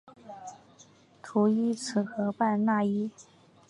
[1.21, 3.11] 叙伊兹河畔讷伊。